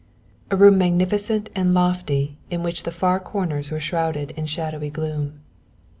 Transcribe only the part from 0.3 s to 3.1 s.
A room magnificent and lofty in which the